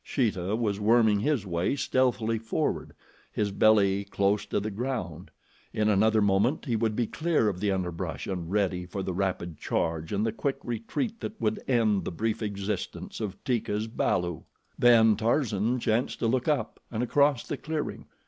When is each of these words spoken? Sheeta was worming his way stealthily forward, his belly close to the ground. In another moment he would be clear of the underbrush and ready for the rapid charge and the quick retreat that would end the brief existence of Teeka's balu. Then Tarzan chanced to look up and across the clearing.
Sheeta 0.03 0.55
was 0.55 0.79
worming 0.79 1.19
his 1.19 1.45
way 1.45 1.75
stealthily 1.75 2.39
forward, 2.39 2.93
his 3.31 3.51
belly 3.51 4.03
close 4.03 4.47
to 4.47 4.59
the 4.59 4.71
ground. 4.71 5.29
In 5.75 5.89
another 5.89 6.23
moment 6.23 6.65
he 6.65 6.75
would 6.75 6.95
be 6.95 7.05
clear 7.05 7.47
of 7.47 7.59
the 7.59 7.71
underbrush 7.71 8.25
and 8.25 8.49
ready 8.51 8.87
for 8.87 9.03
the 9.03 9.13
rapid 9.13 9.59
charge 9.59 10.11
and 10.11 10.25
the 10.25 10.31
quick 10.31 10.57
retreat 10.63 11.19
that 11.19 11.39
would 11.39 11.61
end 11.67 12.03
the 12.03 12.11
brief 12.11 12.41
existence 12.41 13.19
of 13.21 13.43
Teeka's 13.43 13.85
balu. 13.87 14.41
Then 14.75 15.15
Tarzan 15.17 15.79
chanced 15.79 16.17
to 16.17 16.27
look 16.27 16.47
up 16.47 16.79
and 16.89 17.03
across 17.03 17.45
the 17.45 17.57
clearing. 17.57 18.07